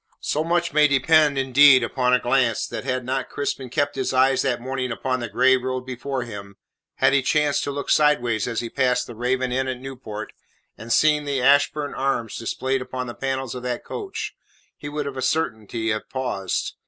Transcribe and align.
So 0.23 0.43
much 0.43 0.73
may 0.73 0.87
depend 0.87 1.37
indeed 1.37 1.83
upon 1.83 2.11
a 2.11 2.17
glance, 2.19 2.65
that 2.65 2.83
had 2.85 3.05
not 3.05 3.29
Crispin 3.29 3.69
kept 3.69 3.95
his 3.95 4.13
eyes 4.15 4.41
that 4.41 4.59
morning 4.59 4.91
upon 4.91 5.19
the 5.19 5.29
grey 5.29 5.55
road 5.57 5.81
before 5.85 6.23
him, 6.23 6.55
had 6.95 7.13
he 7.13 7.21
chanced 7.21 7.63
to 7.65 7.71
look 7.71 7.91
sideways 7.91 8.47
as 8.47 8.61
he 8.61 8.69
passed 8.71 9.05
the 9.05 9.13
Raven 9.13 9.51
Inn 9.51 9.67
at 9.67 9.77
Newport, 9.79 10.33
and 10.75 10.91
seen 10.91 11.25
the 11.25 11.39
Ashburn 11.39 11.93
arms 11.93 12.35
displayed 12.35 12.81
upon 12.81 13.05
the 13.05 13.13
panels 13.13 13.53
of 13.53 13.61
that 13.61 13.85
coach, 13.85 14.33
he 14.75 14.89
would 14.89 15.05
of 15.05 15.17
a 15.17 15.21
certainty 15.21 15.91
have 15.91 16.09
paused. 16.09 16.73